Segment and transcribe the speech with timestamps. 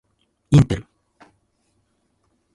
[0.49, 0.87] インテル